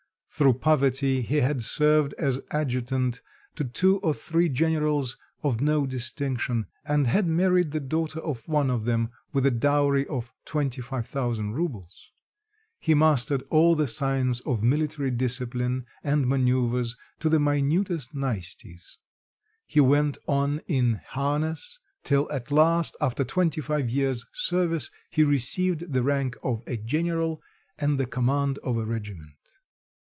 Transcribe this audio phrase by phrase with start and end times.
[0.33, 3.19] Through poverty, he had served as adjutant
[3.55, 8.69] to two or three generals of no distinction, and had married the daughter of one
[8.69, 12.13] of them with a dowry of twenty five thousand roubles.
[12.79, 18.97] He mastered all the science of military discipline and manoeuvres to the minutest niceties,
[19.67, 25.91] he went on in harness, till at last, after twenty five years' service, he received
[25.91, 27.41] the rank of a general
[27.77, 29.35] and the command of a regiment.